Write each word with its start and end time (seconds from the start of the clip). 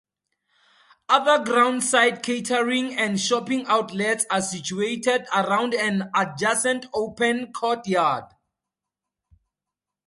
Other 1.09 1.43
ground 1.45 1.83
side 1.83 2.23
catering 2.23 2.97
and 2.97 3.19
shopping 3.19 3.67
outlets 3.67 4.25
are 4.31 4.41
situated 4.41 5.27
around 5.31 5.75
an 5.75 6.09
adjacent 6.15 6.87
open 6.91 7.53
courtyard. 7.53 8.23